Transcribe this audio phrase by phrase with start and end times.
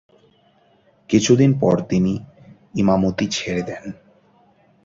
[1.09, 2.13] কিছুদিন পর তিনি
[2.75, 3.83] ইমামতি ছেড়ে দেন।